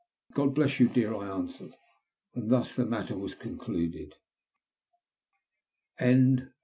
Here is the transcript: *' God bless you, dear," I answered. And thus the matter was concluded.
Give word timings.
*' 0.19 0.33
God 0.33 0.55
bless 0.55 0.79
you, 0.79 0.87
dear," 0.87 1.13
I 1.13 1.27
answered. 1.29 1.75
And 2.33 2.49
thus 2.49 2.75
the 2.75 2.87
matter 2.87 3.15
was 3.15 3.35
concluded. 3.35 4.15